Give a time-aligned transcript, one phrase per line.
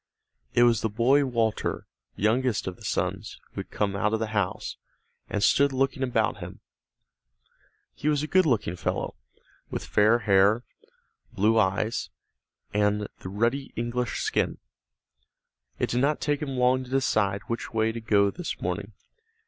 [0.55, 4.33] It was the boy Walter, youngest of the sons, who had come out of the
[4.33, 4.77] house,
[5.29, 6.59] and stood looking about him.
[7.93, 9.13] He was a good looking fellow,
[9.69, 10.63] with fair hair,
[11.33, 12.09] blue eyes,
[12.73, 14.57] and the ruddy English skin.
[15.77, 18.93] It did not take him long to decide which way to go this morning.